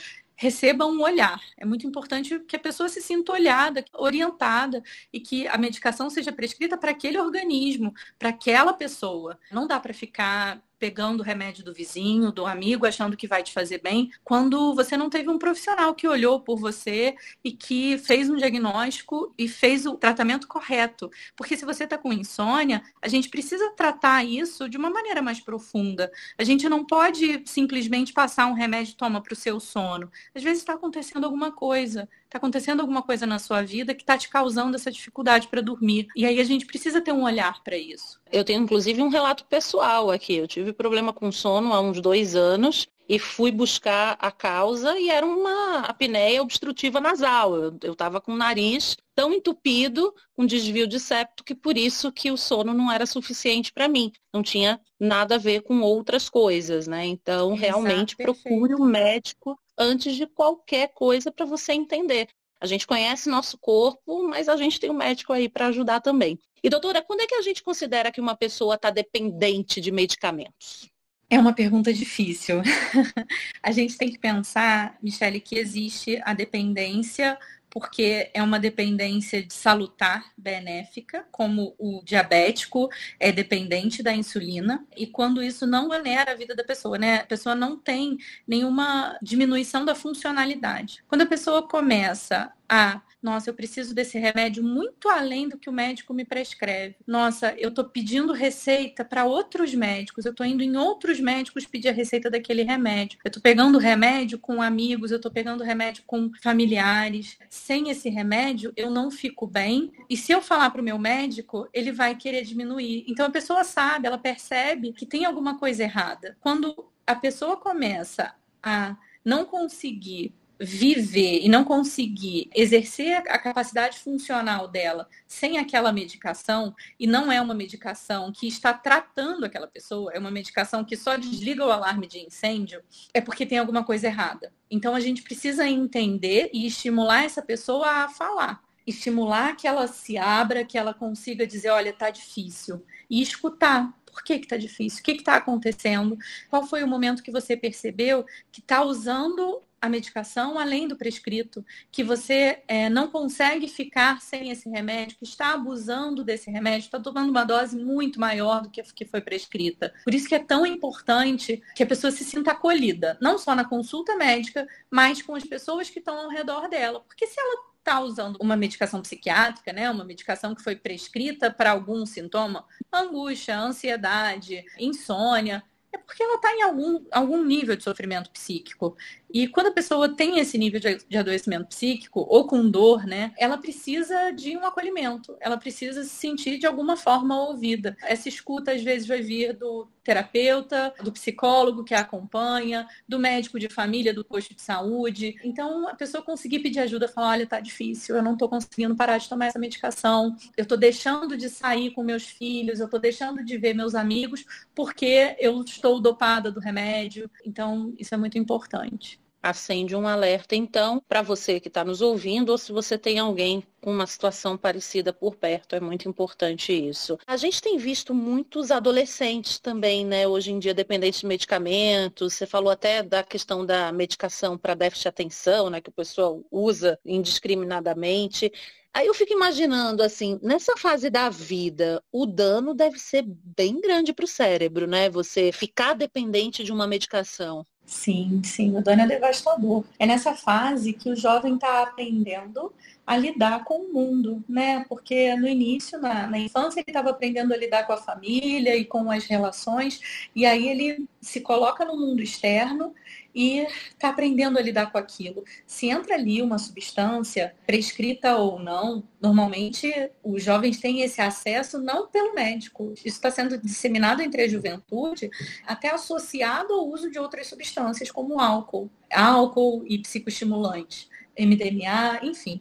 receba 0.42 0.84
um 0.84 1.00
olhar. 1.00 1.40
É 1.56 1.64
muito 1.64 1.86
importante 1.86 2.40
que 2.40 2.56
a 2.56 2.58
pessoa 2.58 2.88
se 2.88 3.00
sinta 3.00 3.30
olhada, 3.32 3.84
orientada 3.92 4.82
e 5.12 5.20
que 5.20 5.46
a 5.46 5.56
medicação 5.56 6.10
seja 6.10 6.32
prescrita 6.32 6.76
para 6.76 6.90
aquele 6.90 7.16
organismo, 7.16 7.94
para 8.18 8.30
aquela 8.30 8.72
pessoa. 8.72 9.38
Não 9.52 9.68
dá 9.68 9.78
para 9.78 9.94
ficar 9.94 10.60
pegando 10.82 11.20
o 11.20 11.22
remédio 11.22 11.62
do 11.62 11.72
vizinho, 11.72 12.32
do 12.32 12.44
amigo, 12.44 12.84
achando 12.84 13.16
que 13.16 13.28
vai 13.28 13.40
te 13.40 13.52
fazer 13.52 13.80
bem, 13.80 14.10
quando 14.24 14.74
você 14.74 14.96
não 14.96 15.08
teve 15.08 15.30
um 15.30 15.38
profissional 15.38 15.94
que 15.94 16.08
olhou 16.08 16.40
por 16.40 16.58
você 16.58 17.14
e 17.44 17.52
que 17.52 17.96
fez 17.98 18.28
um 18.28 18.34
diagnóstico 18.34 19.32
e 19.38 19.46
fez 19.46 19.86
o 19.86 19.94
tratamento 19.94 20.48
correto. 20.48 21.08
Porque 21.36 21.56
se 21.56 21.64
você 21.64 21.84
está 21.84 21.96
com 21.96 22.12
insônia, 22.12 22.82
a 23.00 23.06
gente 23.06 23.28
precisa 23.28 23.70
tratar 23.76 24.24
isso 24.24 24.68
de 24.68 24.76
uma 24.76 24.90
maneira 24.90 25.22
mais 25.22 25.38
profunda. 25.38 26.10
A 26.36 26.42
gente 26.42 26.68
não 26.68 26.84
pode 26.84 27.44
simplesmente 27.46 28.12
passar 28.12 28.48
um 28.48 28.54
remédio 28.54 28.96
toma 28.96 29.22
para 29.22 29.34
o 29.34 29.36
seu 29.36 29.60
sono. 29.60 30.10
Às 30.34 30.42
vezes 30.42 30.62
está 30.62 30.72
acontecendo 30.72 31.22
alguma 31.22 31.52
coisa 31.52 32.08
está 32.32 32.38
acontecendo 32.38 32.80
alguma 32.80 33.02
coisa 33.02 33.26
na 33.26 33.38
sua 33.38 33.62
vida 33.62 33.94
que 33.94 34.02
está 34.02 34.16
te 34.16 34.28
causando 34.28 34.74
essa 34.74 34.90
dificuldade 34.90 35.48
para 35.48 35.60
dormir. 35.60 36.08
E 36.16 36.24
aí 36.24 36.40
a 36.40 36.44
gente 36.44 36.64
precisa 36.64 37.00
ter 37.00 37.12
um 37.12 37.24
olhar 37.24 37.62
para 37.62 37.76
isso. 37.76 38.18
Eu 38.32 38.42
tenho 38.42 38.62
inclusive 38.62 39.02
um 39.02 39.08
relato 39.08 39.44
pessoal 39.44 40.10
aqui. 40.10 40.36
Eu 40.36 40.48
tive 40.48 40.72
problema 40.72 41.12
com 41.12 41.30
sono 41.30 41.74
há 41.74 41.80
uns 41.80 42.00
dois 42.00 42.34
anos 42.34 42.88
e 43.06 43.18
fui 43.18 43.50
buscar 43.50 44.16
a 44.18 44.30
causa 44.30 44.98
e 44.98 45.10
era 45.10 45.26
uma 45.26 45.80
apneia 45.80 46.40
obstrutiva 46.40 46.98
nasal. 46.98 47.54
Eu 47.82 47.92
estava 47.92 48.18
com 48.18 48.32
o 48.32 48.36
nariz 48.36 48.96
tão 49.14 49.34
entupido, 49.34 50.14
com 50.34 50.46
desvio 50.46 50.86
de 50.86 50.98
septo, 50.98 51.44
que 51.44 51.54
por 51.54 51.76
isso 51.76 52.10
que 52.10 52.30
o 52.30 52.38
sono 52.38 52.72
não 52.72 52.90
era 52.90 53.04
suficiente 53.04 53.70
para 53.70 53.88
mim. 53.88 54.10
Não 54.32 54.42
tinha 54.42 54.80
nada 54.98 55.34
a 55.34 55.38
ver 55.38 55.60
com 55.60 55.82
outras 55.82 56.30
coisas, 56.30 56.86
né? 56.86 57.04
Então, 57.04 57.48
Exato, 57.48 57.60
realmente 57.60 58.16
perfeito. 58.16 58.42
procure 58.42 58.74
um 58.74 58.86
médico 58.86 59.58
antes 59.82 60.14
de 60.14 60.26
qualquer 60.26 60.88
coisa 60.88 61.30
para 61.30 61.44
você 61.44 61.72
entender. 61.72 62.28
A 62.60 62.66
gente 62.66 62.86
conhece 62.86 63.28
nosso 63.28 63.58
corpo, 63.58 64.28
mas 64.28 64.48
a 64.48 64.56
gente 64.56 64.78
tem 64.78 64.88
um 64.88 64.94
médico 64.94 65.32
aí 65.32 65.48
para 65.48 65.66
ajudar 65.66 66.00
também. 66.00 66.38
E 66.62 66.70
doutora, 66.70 67.02
quando 67.02 67.20
é 67.20 67.26
que 67.26 67.34
a 67.34 67.42
gente 67.42 67.62
considera 67.62 68.12
que 68.12 68.20
uma 68.20 68.36
pessoa 68.36 68.76
está 68.76 68.88
dependente 68.88 69.80
de 69.80 69.90
medicamentos? 69.90 70.88
É 71.28 71.38
uma 71.38 71.52
pergunta 71.52 71.92
difícil. 71.92 72.62
a 73.62 73.72
gente 73.72 73.98
tem 73.98 74.10
que 74.12 74.18
pensar, 74.18 74.96
Michele, 75.02 75.40
que 75.40 75.56
existe 75.56 76.20
a 76.24 76.34
dependência 76.34 77.36
porque 77.72 78.30
é 78.34 78.42
uma 78.42 78.60
dependência 78.60 79.42
de 79.42 79.54
salutar 79.54 80.30
benéfica, 80.36 81.26
como 81.32 81.74
o 81.78 82.02
diabético 82.04 82.90
é 83.18 83.32
dependente 83.32 84.02
da 84.02 84.12
insulina, 84.12 84.86
e 84.94 85.06
quando 85.06 85.42
isso 85.42 85.66
não 85.66 85.88
onera 85.88 86.32
a 86.32 86.34
vida 86.34 86.54
da 86.54 86.62
pessoa, 86.62 86.98
né? 86.98 87.20
A 87.20 87.26
pessoa 87.26 87.54
não 87.54 87.78
tem 87.78 88.18
nenhuma 88.46 89.18
diminuição 89.22 89.86
da 89.86 89.94
funcionalidade. 89.94 91.02
Quando 91.08 91.22
a 91.22 91.26
pessoa 91.26 91.66
começa 91.66 92.52
a 92.68 93.00
Nossa, 93.22 93.48
eu 93.48 93.54
preciso 93.54 93.94
desse 93.94 94.18
remédio 94.18 94.64
muito 94.64 95.08
além 95.08 95.48
do 95.48 95.56
que 95.56 95.70
o 95.70 95.72
médico 95.72 96.12
me 96.12 96.24
prescreve. 96.24 96.96
Nossa, 97.06 97.54
eu 97.56 97.68
estou 97.68 97.84
pedindo 97.84 98.32
receita 98.32 99.04
para 99.04 99.24
outros 99.24 99.72
médicos, 99.74 100.24
eu 100.24 100.32
estou 100.32 100.44
indo 100.44 100.62
em 100.62 100.76
outros 100.76 101.20
médicos 101.20 101.64
pedir 101.64 101.88
a 101.88 101.92
receita 101.92 102.28
daquele 102.28 102.62
remédio. 102.62 103.18
Eu 103.24 103.28
estou 103.28 103.42
pegando 103.42 103.78
remédio 103.78 104.38
com 104.38 104.60
amigos, 104.60 105.12
eu 105.12 105.16
estou 105.16 105.30
pegando 105.30 105.62
remédio 105.62 106.02
com 106.04 106.32
familiares. 106.42 107.38
Sem 107.48 107.90
esse 107.90 108.08
remédio, 108.08 108.72
eu 108.76 108.90
não 108.90 109.10
fico 109.10 109.46
bem. 109.46 109.92
E 110.10 110.16
se 110.16 110.32
eu 110.32 110.42
falar 110.42 110.70
para 110.70 110.80
o 110.80 110.84
meu 110.84 110.98
médico, 110.98 111.68
ele 111.72 111.92
vai 111.92 112.16
querer 112.16 112.42
diminuir. 112.42 113.04
Então 113.06 113.26
a 113.26 113.30
pessoa 113.30 113.62
sabe, 113.62 114.08
ela 114.08 114.18
percebe 114.18 114.92
que 114.92 115.06
tem 115.06 115.24
alguma 115.24 115.58
coisa 115.58 115.84
errada. 115.84 116.36
Quando 116.40 116.90
a 117.06 117.14
pessoa 117.14 117.56
começa 117.56 118.34
a 118.62 118.96
não 119.24 119.44
conseguir 119.44 120.34
viver 120.64 121.40
e 121.42 121.48
não 121.48 121.64
conseguir 121.64 122.48
exercer 122.54 123.16
a 123.16 123.38
capacidade 123.38 123.98
funcional 123.98 124.68
dela 124.68 125.08
sem 125.26 125.58
aquela 125.58 125.92
medicação, 125.92 126.74
e 126.98 127.06
não 127.06 127.32
é 127.32 127.40
uma 127.40 127.54
medicação 127.54 128.30
que 128.30 128.46
está 128.46 128.72
tratando 128.72 129.44
aquela 129.44 129.66
pessoa, 129.66 130.12
é 130.12 130.18
uma 130.18 130.30
medicação 130.30 130.84
que 130.84 130.96
só 130.96 131.16
desliga 131.16 131.66
o 131.66 131.70
alarme 131.72 132.06
de 132.06 132.20
incêndio, 132.20 132.80
é 133.12 133.20
porque 133.20 133.44
tem 133.44 133.58
alguma 133.58 133.82
coisa 133.82 134.06
errada. 134.06 134.52
Então 134.70 134.94
a 134.94 135.00
gente 135.00 135.22
precisa 135.22 135.66
entender 135.68 136.48
e 136.52 136.66
estimular 136.66 137.24
essa 137.24 137.42
pessoa 137.42 137.88
a 137.88 138.08
falar. 138.08 138.62
Estimular 138.86 139.56
que 139.56 139.66
ela 139.66 139.86
se 139.86 140.16
abra, 140.16 140.64
que 140.64 140.78
ela 140.78 140.94
consiga 140.94 141.46
dizer, 141.46 141.70
olha, 141.70 141.92
tá 141.92 142.10
difícil. 142.10 142.84
E 143.10 143.20
escutar, 143.20 143.92
por 144.06 144.22
que 144.22 144.34
está 144.34 144.56
difícil? 144.56 145.00
O 145.00 145.02
que 145.02 145.12
está 145.12 145.36
acontecendo? 145.36 146.16
Qual 146.48 146.64
foi 146.66 146.82
o 146.82 146.88
momento 146.88 147.22
que 147.22 147.30
você 147.30 147.56
percebeu 147.56 148.24
que 148.50 148.60
está 148.60 148.82
usando 148.82 149.62
a 149.82 149.88
medicação 149.88 150.56
além 150.56 150.86
do 150.86 150.96
prescrito, 150.96 151.66
que 151.90 152.04
você 152.04 152.62
é, 152.68 152.88
não 152.88 153.08
consegue 153.08 153.66
ficar 153.66 154.20
sem 154.20 154.50
esse 154.50 154.68
remédio, 154.68 155.16
que 155.18 155.24
está 155.24 155.54
abusando 155.54 156.22
desse 156.22 156.48
remédio, 156.48 156.84
está 156.86 157.00
tomando 157.00 157.30
uma 157.30 157.42
dose 157.42 157.76
muito 157.76 158.20
maior 158.20 158.62
do 158.62 158.70
que, 158.70 158.80
que 158.80 159.04
foi 159.04 159.20
prescrita. 159.20 159.92
Por 160.04 160.14
isso 160.14 160.28
que 160.28 160.36
é 160.36 160.38
tão 160.38 160.64
importante 160.64 161.60
que 161.74 161.82
a 161.82 161.86
pessoa 161.86 162.12
se 162.12 162.22
sinta 162.22 162.52
acolhida, 162.52 163.18
não 163.20 163.36
só 163.36 163.56
na 163.56 163.64
consulta 163.64 164.14
médica, 164.14 164.68
mas 164.88 165.20
com 165.20 165.34
as 165.34 165.42
pessoas 165.42 165.90
que 165.90 165.98
estão 165.98 166.16
ao 166.16 166.28
redor 166.28 166.68
dela. 166.68 167.00
Porque 167.00 167.26
se 167.26 167.40
ela 167.40 167.72
está 167.82 168.00
usando 168.00 168.36
uma 168.36 168.56
medicação 168.56 169.02
psiquiátrica, 169.02 169.72
né, 169.72 169.90
uma 169.90 170.04
medicação 170.04 170.54
que 170.54 170.62
foi 170.62 170.76
prescrita 170.76 171.50
para 171.50 171.72
algum 171.72 172.06
sintoma, 172.06 172.64
angústia, 172.92 173.58
ansiedade, 173.58 174.64
insônia, 174.78 175.64
é 175.92 175.98
porque 175.98 176.22
ela 176.22 176.36
está 176.36 176.54
em 176.54 176.62
algum, 176.62 177.04
algum 177.10 177.44
nível 177.44 177.76
de 177.76 177.82
sofrimento 177.82 178.30
psíquico. 178.30 178.96
E 179.32 179.46
quando 179.46 179.68
a 179.68 179.72
pessoa 179.72 180.08
tem 180.08 180.38
esse 180.38 180.56
nível 180.56 180.80
de, 180.80 180.98
de 181.08 181.16
adoecimento 181.16 181.66
psíquico 181.66 182.26
ou 182.28 182.46
com 182.46 182.68
dor, 182.68 183.06
né, 183.06 183.32
ela 183.38 183.58
precisa 183.58 184.30
de 184.30 184.56
um 184.56 184.64
acolhimento, 184.64 185.36
ela 185.40 185.56
precisa 185.56 186.02
se 186.02 186.10
sentir 186.10 186.58
de 186.58 186.66
alguma 186.66 186.96
forma 186.96 187.40
ouvida. 187.48 187.96
Essa 188.02 188.28
escuta 188.28 188.72
às 188.72 188.82
vezes 188.82 189.06
vai 189.06 189.20
vir 189.20 189.54
do 189.54 189.86
terapeuta, 190.02 190.92
do 191.02 191.12
psicólogo 191.12 191.84
que 191.84 191.94
a 191.94 192.00
acompanha, 192.00 192.86
do 193.08 193.18
médico 193.18 193.58
de 193.58 193.68
família, 193.68 194.12
do 194.12 194.24
posto 194.24 194.54
de 194.54 194.60
saúde. 194.60 195.36
Então, 195.42 195.88
a 195.88 195.94
pessoa 195.94 196.22
conseguir 196.22 196.58
pedir 196.58 196.80
ajuda, 196.80 197.08
falar, 197.08 197.30
olha, 197.30 197.46
tá 197.46 197.60
difícil, 197.60 198.16
eu 198.16 198.22
não 198.22 198.36
tô 198.36 198.48
conseguindo 198.48 198.94
parar 198.94 199.18
de 199.18 199.28
tomar 199.28 199.46
essa 199.46 199.58
medicação, 199.58 200.36
eu 200.56 200.66
tô 200.66 200.76
deixando 200.76 201.36
de 201.36 201.48
sair 201.48 201.90
com 201.92 202.02
meus 202.02 202.24
filhos, 202.24 202.80
eu 202.80 202.88
tô 202.88 202.98
deixando 202.98 203.44
de 203.44 203.56
ver 203.56 203.74
meus 203.74 203.94
amigos 203.94 204.44
porque 204.74 205.36
eu 205.38 205.62
estou 205.62 206.00
dopada 206.00 206.50
do 206.52 206.60
remédio. 206.60 207.30
Então, 207.44 207.94
isso 207.98 208.14
é 208.14 208.18
muito 208.18 208.38
importante 208.38 209.22
acende 209.42 209.96
um 209.96 210.06
alerta, 210.06 210.54
então, 210.54 211.02
para 211.08 211.20
você 211.22 211.58
que 211.58 211.68
está 211.68 211.84
nos 211.84 212.00
ouvindo, 212.00 212.50
ou 212.50 212.58
se 212.58 212.72
você 212.72 212.96
tem 212.96 213.18
alguém 213.18 213.62
com 213.80 213.90
uma 213.92 214.06
situação 214.06 214.56
parecida 214.56 215.12
por 215.12 215.34
perto, 215.36 215.74
é 215.74 215.80
muito 215.80 216.08
importante 216.08 216.72
isso. 216.72 217.18
A 217.26 217.36
gente 217.36 217.60
tem 217.60 217.76
visto 217.76 218.14
muitos 218.14 218.70
adolescentes 218.70 219.58
também, 219.58 220.06
né, 220.06 220.26
hoje 220.28 220.52
em 220.52 220.58
dia, 220.58 220.72
dependentes 220.72 221.20
de 221.20 221.26
medicamentos. 221.26 222.34
Você 222.34 222.46
falou 222.46 222.70
até 222.70 223.02
da 223.02 223.24
questão 223.24 223.66
da 223.66 223.90
medicação 223.92 224.56
para 224.56 224.74
déficit 224.74 225.02
de 225.02 225.08
atenção, 225.08 225.68
né, 225.70 225.80
que 225.80 225.90
o 225.90 225.92
pessoal 225.92 226.44
usa 226.50 226.98
indiscriminadamente. 227.04 228.52
Aí 228.94 229.06
eu 229.06 229.14
fico 229.14 229.32
imaginando, 229.32 230.02
assim, 230.02 230.38
nessa 230.42 230.76
fase 230.76 231.08
da 231.10 231.30
vida, 231.30 232.02
o 232.12 232.26
dano 232.26 232.74
deve 232.74 232.98
ser 232.98 233.24
bem 233.26 233.80
grande 233.80 234.12
para 234.12 234.24
o 234.24 234.28
cérebro, 234.28 234.86
né? 234.86 235.08
Você 235.08 235.50
ficar 235.50 235.94
dependente 235.94 236.62
de 236.62 236.70
uma 236.70 236.86
medicação. 236.86 237.66
Sim, 237.84 238.40
sim, 238.44 238.76
o 238.76 238.82
dano 238.82 239.02
é 239.02 239.06
devastador. 239.06 239.84
É 239.98 240.06
nessa 240.06 240.34
fase 240.34 240.92
que 240.92 241.10
o 241.10 241.16
jovem 241.16 241.56
está 241.56 241.82
aprendendo 241.82 242.72
a 243.06 243.16
lidar 243.16 243.64
com 243.64 243.74
o 243.82 243.92
mundo, 243.92 244.42
né? 244.48 244.84
Porque 244.88 245.34
no 245.36 245.46
início, 245.46 246.00
na, 246.00 246.26
na 246.26 246.38
infância, 246.38 246.80
ele 246.80 246.86
estava 246.88 247.10
aprendendo 247.10 247.52
a 247.52 247.56
lidar 247.56 247.86
com 247.86 247.92
a 247.92 247.96
família 247.96 248.76
e 248.76 248.84
com 248.84 249.10
as 249.10 249.26
relações, 249.26 250.00
e 250.34 250.46
aí 250.46 250.68
ele 250.68 251.06
se 251.20 251.40
coloca 251.40 251.84
no 251.84 251.98
mundo 251.98 252.22
externo 252.22 252.94
e 253.34 253.66
está 253.90 254.08
aprendendo 254.08 254.58
a 254.58 254.62
lidar 254.62 254.90
com 254.90 254.98
aquilo. 254.98 255.44
Se 255.66 255.88
entra 255.88 256.14
ali 256.14 256.42
uma 256.42 256.58
substância, 256.58 257.54
prescrita 257.66 258.36
ou 258.36 258.58
não, 258.58 259.02
normalmente 259.20 259.92
os 260.22 260.42
jovens 260.42 260.78
têm 260.78 261.02
esse 261.02 261.20
acesso 261.20 261.78
não 261.78 262.08
pelo 262.08 262.34
médico. 262.34 262.92
Isso 262.94 263.06
está 263.08 263.30
sendo 263.30 263.58
disseminado 263.58 264.22
entre 264.22 264.42
a 264.42 264.48
juventude, 264.48 265.30
até 265.66 265.90
associado 265.90 266.74
ao 266.74 266.88
uso 266.88 267.10
de 267.10 267.18
outras 267.18 267.46
substâncias, 267.46 268.10
como 268.10 268.40
álcool, 268.40 268.90
álcool 269.10 269.84
e 269.86 269.98
psicoestimulantes. 269.98 271.08
MDMA, 271.38 272.20
enfim. 272.22 272.60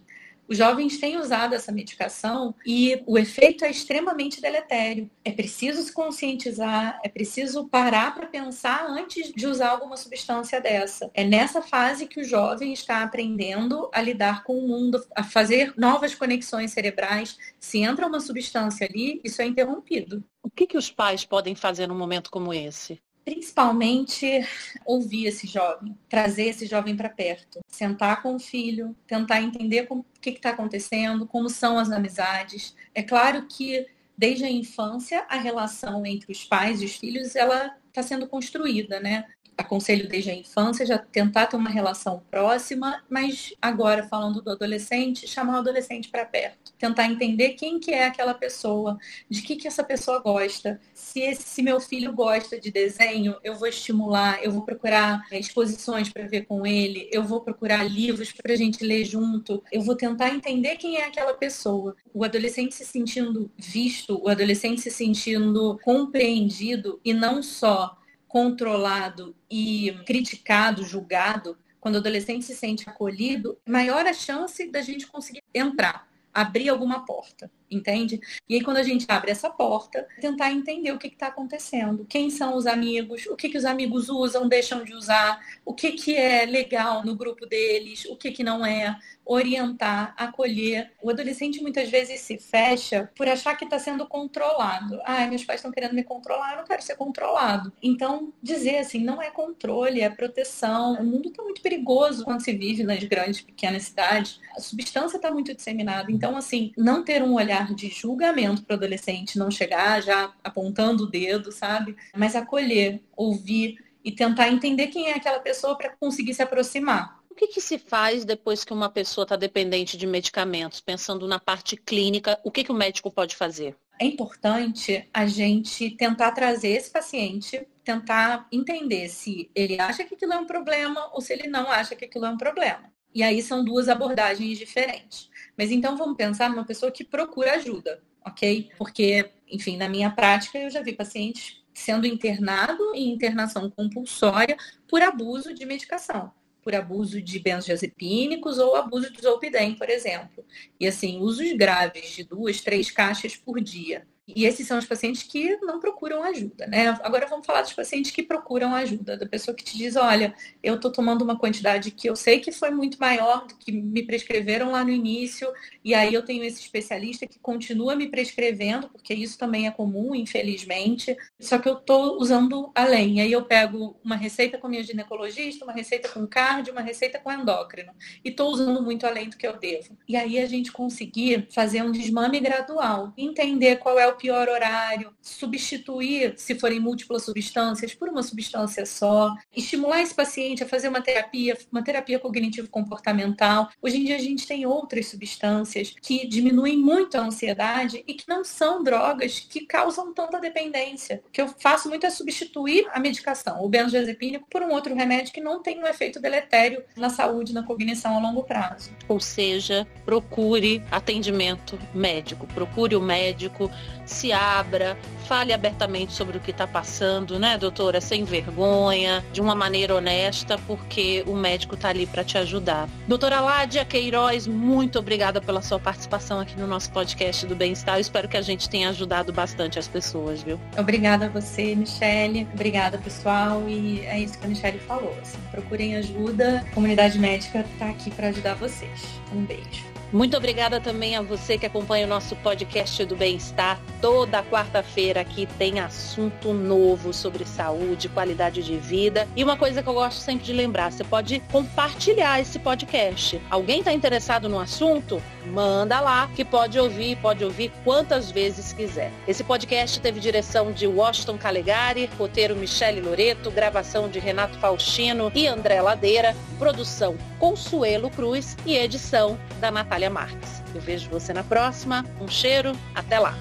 Os 0.51 0.57
jovens 0.57 0.97
têm 0.97 1.15
usado 1.15 1.55
essa 1.55 1.71
medicação 1.71 2.53
e 2.65 3.01
o 3.07 3.17
efeito 3.17 3.63
é 3.63 3.71
extremamente 3.71 4.41
deletério. 4.41 5.09
É 5.23 5.31
preciso 5.31 5.81
se 5.81 5.93
conscientizar, 5.93 6.99
é 7.05 7.07
preciso 7.07 7.69
parar 7.69 8.13
para 8.13 8.27
pensar 8.27 8.85
antes 8.85 9.31
de 9.31 9.47
usar 9.47 9.69
alguma 9.69 9.95
substância 9.95 10.59
dessa. 10.59 11.09
É 11.13 11.23
nessa 11.23 11.61
fase 11.61 12.05
que 12.05 12.19
o 12.19 12.23
jovem 12.25 12.73
está 12.73 13.01
aprendendo 13.01 13.89
a 13.93 14.01
lidar 14.01 14.43
com 14.43 14.59
o 14.59 14.67
mundo, 14.67 15.01
a 15.15 15.23
fazer 15.23 15.73
novas 15.77 16.13
conexões 16.13 16.71
cerebrais. 16.71 17.37
Se 17.57 17.79
entra 17.79 18.05
uma 18.05 18.19
substância 18.19 18.85
ali, 18.85 19.21
isso 19.23 19.41
é 19.41 19.45
interrompido. 19.45 20.21
O 20.43 20.49
que, 20.49 20.67
que 20.67 20.77
os 20.77 20.91
pais 20.91 21.23
podem 21.23 21.55
fazer 21.55 21.87
num 21.87 21.97
momento 21.97 22.29
como 22.29 22.53
esse? 22.53 23.01
Principalmente 23.41 24.47
ouvir 24.85 25.25
esse 25.25 25.47
jovem, 25.47 25.97
trazer 26.07 26.49
esse 26.49 26.67
jovem 26.67 26.95
para 26.95 27.09
perto, 27.09 27.59
sentar 27.67 28.21
com 28.21 28.35
o 28.35 28.39
filho, 28.39 28.95
tentar 29.07 29.41
entender 29.41 29.87
o 29.89 30.05
que 30.21 30.29
está 30.29 30.51
acontecendo, 30.51 31.25
como 31.25 31.49
são 31.49 31.79
as 31.79 31.89
amizades. 31.89 32.75
É 32.93 33.01
claro 33.01 33.47
que 33.47 33.87
desde 34.15 34.45
a 34.45 34.51
infância 34.51 35.25
a 35.27 35.37
relação 35.37 36.05
entre 36.05 36.31
os 36.31 36.43
pais 36.43 36.83
e 36.83 36.85
os 36.85 36.95
filhos 36.95 37.35
ela 37.35 37.75
está 37.87 38.03
sendo 38.03 38.27
construída, 38.27 38.99
né? 38.99 39.25
Aconselho 39.57 40.07
desde 40.07 40.29
a 40.29 40.35
infância 40.35 40.85
já 40.85 40.97
tentar 40.97 41.47
ter 41.47 41.55
uma 41.55 41.69
relação 41.69 42.21
próxima, 42.29 43.03
mas 43.09 43.53
agora 43.61 44.07
falando 44.07 44.41
do 44.41 44.51
adolescente, 44.51 45.27
chamar 45.27 45.55
o 45.55 45.59
adolescente 45.59 46.09
para 46.09 46.25
perto, 46.25 46.73
tentar 46.77 47.05
entender 47.05 47.51
quem 47.51 47.79
que 47.79 47.91
é 47.91 48.05
aquela 48.05 48.33
pessoa, 48.33 48.97
de 49.29 49.41
que 49.41 49.55
que 49.55 49.67
essa 49.67 49.83
pessoa 49.83 50.19
gosta. 50.19 50.79
Se 50.93 51.21
esse 51.21 51.43
se 51.43 51.61
meu 51.61 51.79
filho 51.79 52.13
gosta 52.13 52.59
de 52.59 52.71
desenho, 52.71 53.35
eu 53.43 53.55
vou 53.55 53.67
estimular, 53.67 54.43
eu 54.43 54.51
vou 54.51 54.63
procurar 54.63 55.21
exposições 55.31 56.09
para 56.09 56.27
ver 56.27 56.45
com 56.45 56.65
ele, 56.65 57.09
eu 57.11 57.23
vou 57.23 57.41
procurar 57.41 57.83
livros 57.83 58.31
para 58.31 58.53
a 58.53 58.55
gente 58.55 58.83
ler 58.83 59.05
junto, 59.05 59.63
eu 59.71 59.81
vou 59.81 59.95
tentar 59.95 60.29
entender 60.29 60.75
quem 60.77 60.97
é 60.97 61.05
aquela 61.05 61.33
pessoa. 61.33 61.95
O 62.13 62.23
adolescente 62.23 62.73
se 62.73 62.85
sentindo 62.85 63.51
visto, 63.57 64.19
o 64.21 64.29
adolescente 64.29 64.81
se 64.81 64.91
sentindo 64.91 65.79
compreendido 65.83 66.99
e 67.03 67.13
não 67.13 67.43
só 67.43 68.00
controlado 68.31 69.35
e 69.49 69.93
criticado, 70.05 70.85
julgado, 70.85 71.57
quando 71.81 71.95
o 71.95 71.97
adolescente 71.97 72.45
se 72.45 72.55
sente 72.55 72.89
acolhido, 72.89 73.59
maior 73.67 74.07
a 74.07 74.13
chance 74.13 74.71
da 74.71 74.81
gente 74.81 75.05
conseguir 75.05 75.43
entrar, 75.53 76.07
abrir 76.33 76.69
alguma 76.69 77.05
porta 77.05 77.51
entende? 77.71 78.19
E 78.47 78.55
aí, 78.55 78.61
quando 78.63 78.77
a 78.77 78.83
gente 78.83 79.05
abre 79.07 79.31
essa 79.31 79.49
porta, 79.49 80.07
tentar 80.19 80.51
entender 80.51 80.91
o 80.91 80.99
que 80.99 81.07
está 81.07 81.27
acontecendo. 81.27 82.05
Quem 82.07 82.29
são 82.29 82.55
os 82.55 82.67
amigos, 82.67 83.25
o 83.25 83.35
que, 83.35 83.49
que 83.49 83.57
os 83.57 83.65
amigos 83.65 84.09
usam, 84.09 84.47
deixam 84.47 84.83
de 84.83 84.93
usar, 84.93 85.39
o 85.65 85.73
que, 85.73 85.93
que 85.93 86.15
é 86.15 86.45
legal 86.45 87.03
no 87.05 87.15
grupo 87.15 87.45
deles, 87.45 88.05
o 88.05 88.15
que, 88.15 88.31
que 88.31 88.43
não 88.43 88.65
é, 88.65 88.97
orientar, 89.25 90.13
acolher. 90.17 90.91
O 91.01 91.09
adolescente 91.09 91.61
muitas 91.61 91.89
vezes 91.89 92.19
se 92.21 92.37
fecha 92.37 93.09
por 93.15 93.27
achar 93.27 93.55
que 93.55 93.63
está 93.63 93.79
sendo 93.79 94.05
controlado. 94.05 94.99
Ah, 95.05 95.25
meus 95.27 95.45
pais 95.45 95.59
estão 95.59 95.71
querendo 95.71 95.93
me 95.93 96.03
controlar, 96.03 96.51
eu 96.51 96.57
não 96.57 96.65
quero 96.65 96.81
ser 96.81 96.95
controlado. 96.95 97.71
Então, 97.81 98.33
dizer 98.41 98.79
assim, 98.79 99.03
não 99.03 99.21
é 99.21 99.29
controle, 99.29 100.01
é 100.01 100.09
proteção. 100.09 100.95
O 100.95 101.03
mundo 101.03 101.29
está 101.29 101.41
muito 101.43 101.61
perigoso 101.61 102.25
quando 102.25 102.43
se 102.43 102.51
vive 102.51 102.83
nas 102.83 103.03
grandes, 103.03 103.41
pequenas 103.41 103.83
cidades. 103.83 104.39
A 104.55 104.59
substância 104.59 105.17
está 105.17 105.31
muito 105.31 105.53
disseminada. 105.53 106.11
Então, 106.11 106.35
assim, 106.35 106.73
não 106.77 107.03
ter 107.03 107.23
um 107.23 107.33
olhar 107.33 107.60
olhar 107.61 107.73
de 107.73 107.89
julgamento 107.89 108.63
para 108.63 108.73
o 108.73 108.77
adolescente, 108.77 109.37
não 109.37 109.51
chegar 109.51 110.01
já 110.01 110.33
apontando 110.43 111.03
o 111.03 111.07
dedo, 111.07 111.51
sabe? 111.51 111.95
Mas 112.15 112.35
acolher, 112.35 113.01
ouvir 113.15 113.77
e 114.03 114.11
tentar 114.11 114.49
entender 114.49 114.87
quem 114.87 115.09
é 115.09 115.15
aquela 115.15 115.39
pessoa 115.39 115.77
para 115.77 115.95
conseguir 115.99 116.33
se 116.33 116.41
aproximar 116.41 117.21
que, 117.41 117.47
que 117.47 117.61
se 117.61 117.79
faz 117.79 118.23
depois 118.23 118.63
que 118.63 118.73
uma 118.73 118.89
pessoa 118.89 119.23
está 119.23 119.35
dependente 119.35 119.97
de 119.97 120.05
medicamentos? 120.05 120.79
Pensando 120.79 121.27
na 121.27 121.39
parte 121.39 121.75
clínica, 121.75 122.39
o 122.43 122.51
que, 122.51 122.63
que 122.63 122.71
o 122.71 122.75
médico 122.75 123.09
pode 123.09 123.35
fazer? 123.35 123.75
É 123.99 124.05
importante 124.05 125.07
a 125.11 125.25
gente 125.25 125.89
tentar 125.91 126.31
trazer 126.31 126.69
esse 126.69 126.91
paciente, 126.91 127.67
tentar 127.83 128.47
entender 128.51 129.09
se 129.09 129.49
ele 129.55 129.79
acha 129.79 130.03
que 130.03 130.13
aquilo 130.13 130.33
é 130.33 130.37
um 130.37 130.45
problema 130.45 131.09
ou 131.13 131.21
se 131.21 131.33
ele 131.33 131.47
não 131.47 131.71
acha 131.71 131.95
que 131.95 132.05
aquilo 132.05 132.25
é 132.25 132.29
um 132.29 132.37
problema. 132.37 132.91
E 133.13 133.23
aí 133.23 133.41
são 133.41 133.65
duas 133.65 133.89
abordagens 133.89 134.57
diferentes. 134.57 135.29
Mas 135.57 135.71
então 135.71 135.97
vamos 135.97 136.17
pensar 136.17 136.49
numa 136.49 136.65
pessoa 136.65 136.91
que 136.91 137.03
procura 137.03 137.53
ajuda, 137.53 138.01
ok? 138.25 138.69
Porque, 138.77 139.31
enfim, 139.47 139.77
na 139.77 139.89
minha 139.89 140.09
prática 140.09 140.57
eu 140.57 140.69
já 140.69 140.81
vi 140.81 140.93
pacientes 140.93 141.61
sendo 141.73 142.05
internado 142.05 142.93
em 142.93 143.11
internação 143.11 143.69
compulsória 143.69 144.57
por 144.87 145.01
abuso 145.01 145.53
de 145.53 145.65
medicação 145.65 146.31
por 146.61 146.75
abuso 146.75 147.21
de 147.21 147.39
benzodiazepínicos 147.39 148.59
ou 148.59 148.75
abuso 148.75 149.11
de 149.11 149.21
zolpidem, 149.21 149.75
por 149.75 149.89
exemplo. 149.89 150.45
E 150.79 150.87
assim, 150.87 151.19
usos 151.19 151.51
graves 151.53 152.11
de 152.11 152.23
duas, 152.23 152.61
três 152.61 152.91
caixas 152.91 153.35
por 153.35 153.59
dia. 153.59 154.07
E 154.35 154.45
esses 154.45 154.67
são 154.67 154.77
os 154.77 154.85
pacientes 154.85 155.23
que 155.23 155.57
não 155.57 155.79
procuram 155.79 156.23
ajuda, 156.23 156.67
né? 156.67 156.89
Agora 157.03 157.27
vamos 157.27 157.45
falar 157.45 157.61
dos 157.61 157.73
pacientes 157.73 158.11
que 158.11 158.23
procuram 158.23 158.73
ajuda, 158.75 159.17
da 159.17 159.25
pessoa 159.25 159.55
que 159.55 159.63
te 159.63 159.77
diz, 159.77 159.95
olha, 159.95 160.33
eu 160.61 160.75
estou 160.75 160.91
tomando 160.91 161.23
uma 161.23 161.37
quantidade 161.37 161.91
que 161.91 162.09
eu 162.09 162.15
sei 162.15 162.39
que 162.39 162.51
foi 162.51 162.71
muito 162.71 162.99
maior 162.99 163.45
do 163.47 163.55
que 163.55 163.71
me 163.71 164.03
prescreveram 164.03 164.71
lá 164.71 164.83
no 164.83 164.89
início, 164.89 165.51
e 165.83 165.93
aí 165.93 166.13
eu 166.13 166.23
tenho 166.23 166.43
esse 166.43 166.61
especialista 166.61 167.27
que 167.27 167.39
continua 167.39 167.95
me 167.95 168.07
prescrevendo, 168.07 168.89
porque 168.89 169.13
isso 169.13 169.37
também 169.37 169.67
é 169.67 169.71
comum, 169.71 170.13
infelizmente, 170.15 171.15
só 171.39 171.57
que 171.57 171.67
eu 171.67 171.75
estou 171.75 172.19
usando 172.19 172.71
além. 172.75 173.17
E 173.17 173.21
aí 173.21 173.31
eu 173.31 173.43
pego 173.43 173.99
uma 174.03 174.15
receita 174.15 174.57
com 174.57 174.67
minha 174.67 174.83
ginecologista, 174.83 175.65
uma 175.65 175.73
receita 175.73 176.09
com 176.09 176.27
cardio, 176.27 176.73
uma 176.73 176.81
receita 176.81 177.19
com 177.19 177.31
endócrino, 177.31 177.91
e 178.23 178.29
estou 178.29 178.51
usando 178.51 178.81
muito 178.81 179.05
além 179.05 179.29
do 179.29 179.37
que 179.37 179.47
eu 179.47 179.57
devo. 179.57 179.97
E 180.07 180.15
aí 180.15 180.39
a 180.39 180.45
gente 180.45 180.71
conseguir 180.71 181.47
fazer 181.51 181.81
um 181.81 181.91
desmame 181.91 182.39
gradual, 182.39 183.13
entender 183.17 183.77
qual 183.77 183.97
é 183.99 184.07
o 184.07 184.15
pior 184.21 184.47
horário, 184.47 185.11
substituir, 185.19 186.35
se 186.37 186.53
forem 186.53 186.79
múltiplas 186.79 187.23
substâncias, 187.23 187.95
por 187.95 188.07
uma 188.07 188.21
substância 188.21 188.85
só, 188.85 189.33
estimular 189.55 189.99
esse 189.99 190.13
paciente 190.13 190.63
a 190.63 190.67
fazer 190.67 190.89
uma 190.89 191.01
terapia, 191.01 191.57
uma 191.71 191.83
terapia 191.83 192.19
cognitivo-comportamental. 192.19 193.69
Hoje 193.81 193.97
em 193.97 194.05
dia 194.05 194.17
a 194.17 194.19
gente 194.19 194.45
tem 194.45 194.63
outras 194.63 195.07
substâncias 195.07 195.95
que 195.99 196.27
diminuem 196.27 196.77
muito 196.77 197.17
a 197.17 197.21
ansiedade 197.21 198.03
e 198.07 198.13
que 198.13 198.29
não 198.29 198.43
são 198.43 198.83
drogas 198.83 199.39
que 199.39 199.65
causam 199.65 200.13
tanta 200.13 200.39
dependência. 200.39 201.23
O 201.27 201.31
que 201.31 201.41
eu 201.41 201.47
faço 201.47 201.89
muito 201.89 202.05
é 202.05 202.11
substituir 202.11 202.87
a 202.93 202.99
medicação, 202.99 203.63
o 203.63 203.69
benzodiazepínico, 203.69 204.47
por 204.51 204.61
um 204.61 204.69
outro 204.69 204.93
remédio 204.93 205.33
que 205.33 205.41
não 205.41 205.63
tem 205.63 205.79
um 205.79 205.87
efeito 205.87 206.21
deletério 206.21 206.83
na 206.95 207.09
saúde, 207.09 207.53
na 207.53 207.63
cognição 207.63 208.15
a 208.15 208.21
longo 208.21 208.43
prazo. 208.43 208.91
Ou 209.07 209.19
seja, 209.19 209.87
procure 210.05 210.83
atendimento 210.91 211.79
médico, 211.91 212.45
procure 212.45 212.95
o 212.95 213.01
médico, 213.01 213.71
se 214.11 214.31
abra, 214.31 214.97
fale 215.27 215.53
abertamente 215.53 216.13
sobre 216.13 216.37
o 216.37 216.41
que 216.41 216.51
está 216.51 216.67
passando, 216.67 217.39
né, 217.39 217.57
doutora? 217.57 218.01
Sem 218.01 218.23
vergonha, 218.23 219.23
de 219.31 219.39
uma 219.39 219.55
maneira 219.55 219.95
honesta, 219.95 220.57
porque 220.67 221.23
o 221.25 221.33
médico 221.33 221.75
está 221.75 221.89
ali 221.89 222.05
para 222.05 222.23
te 222.23 222.37
ajudar. 222.37 222.89
Doutora 223.07 223.39
Ládia 223.39 223.85
Queiroz, 223.85 224.45
muito 224.45 224.99
obrigada 224.99 225.39
pela 225.39 225.61
sua 225.61 225.79
participação 225.79 226.39
aqui 226.39 226.59
no 226.59 226.67
nosso 226.67 226.91
podcast 226.91 227.45
do 227.45 227.55
Bem-Estar. 227.55 227.99
espero 227.99 228.27
que 228.27 228.37
a 228.37 228.41
gente 228.41 228.69
tenha 228.69 228.89
ajudado 228.89 229.31
bastante 229.31 229.79
as 229.79 229.87
pessoas, 229.87 230.43
viu? 230.43 230.59
Obrigada 230.77 231.27
a 231.27 231.29
você, 231.29 231.75
Michele. 231.75 232.47
Obrigada, 232.53 232.97
pessoal. 232.97 233.63
E 233.67 234.01
é 234.05 234.19
isso 234.19 234.37
que 234.37 234.45
a 234.45 234.49
Michele 234.49 234.79
falou. 234.79 235.15
Assim, 235.21 235.37
procurem 235.49 235.95
ajuda. 235.95 236.65
A 236.69 236.73
comunidade 236.73 237.17
médica 237.17 237.61
está 237.61 237.89
aqui 237.89 238.11
para 238.11 238.27
ajudar 238.27 238.55
vocês. 238.55 239.01
Um 239.33 239.45
beijo. 239.45 240.00
Muito 240.11 240.35
obrigada 240.35 240.81
também 240.81 241.15
a 241.15 241.21
você 241.21 241.57
que 241.57 241.65
acompanha 241.65 242.05
o 242.05 242.09
nosso 242.09 242.35
podcast 242.35 243.05
do 243.05 243.15
Bem-Estar. 243.15 243.79
Toda 244.01 244.43
quarta-feira 244.43 245.21
aqui 245.21 245.47
tem 245.57 245.79
assunto 245.79 246.51
novo 246.51 247.13
sobre 247.13 247.45
saúde, 247.45 248.09
qualidade 248.09 248.61
de 248.61 248.77
vida. 248.77 249.25
E 249.37 249.43
uma 249.43 249.55
coisa 249.55 249.81
que 249.81 249.87
eu 249.87 249.93
gosto 249.93 250.19
sempre 250.19 250.43
de 250.43 250.51
lembrar: 250.51 250.91
você 250.91 251.05
pode 251.05 251.39
compartilhar 251.49 252.41
esse 252.41 252.59
podcast. 252.59 253.41
Alguém 253.49 253.79
está 253.79 253.93
interessado 253.93 254.49
no 254.49 254.59
assunto? 254.59 255.21
Manda 255.45 256.01
lá 256.01 256.29
que 256.35 256.43
pode 256.43 256.77
ouvir, 256.77 257.15
pode 257.17 257.45
ouvir 257.45 257.71
quantas 257.85 258.29
vezes 258.29 258.73
quiser. 258.73 259.11
Esse 259.25 259.45
podcast 259.45 259.99
teve 260.01 260.19
direção 260.19 260.73
de 260.73 260.85
Washington 260.87 261.37
Calegari, 261.37 262.09
roteiro 262.17 262.55
Michele 262.55 262.99
Loreto, 262.99 263.49
gravação 263.49 264.09
de 264.09 264.19
Renato 264.19 264.59
Faustino 264.59 265.31
e 265.33 265.47
André 265.47 265.81
Ladeira, 265.81 266.35
produção 266.59 267.15
Consuelo 267.39 268.09
Cruz 268.11 268.55
e 268.65 268.75
edição 268.75 269.39
da 269.59 269.71
Natália 270.01 270.09
Marques. 270.09 270.63
Eu 270.73 270.81
vejo 270.81 271.09
você 271.09 271.31
na 271.31 271.43
próxima. 271.43 272.03
Um 272.19 272.27
cheiro, 272.27 272.71
até 272.95 273.19
lá! 273.19 273.35